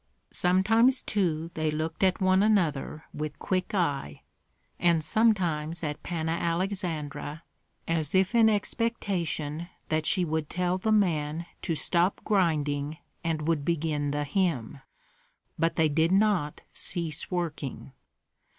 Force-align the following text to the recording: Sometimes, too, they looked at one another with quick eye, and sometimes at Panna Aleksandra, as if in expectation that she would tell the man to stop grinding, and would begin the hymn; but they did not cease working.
Sometimes, 0.31 1.03
too, 1.03 1.51
they 1.53 1.69
looked 1.69 2.01
at 2.03 2.19
one 2.19 2.41
another 2.41 3.05
with 3.13 3.37
quick 3.37 3.75
eye, 3.75 4.23
and 4.79 5.03
sometimes 5.03 5.83
at 5.83 6.01
Panna 6.01 6.39
Aleksandra, 6.41 7.43
as 7.87 8.15
if 8.15 8.33
in 8.33 8.49
expectation 8.49 9.69
that 9.89 10.07
she 10.07 10.25
would 10.25 10.49
tell 10.49 10.79
the 10.79 10.91
man 10.91 11.45
to 11.61 11.75
stop 11.75 12.19
grinding, 12.25 12.97
and 13.23 13.47
would 13.47 13.63
begin 13.63 14.09
the 14.09 14.23
hymn; 14.23 14.79
but 15.59 15.75
they 15.75 15.87
did 15.87 16.11
not 16.11 16.61
cease 16.73 17.29
working. 17.29 17.91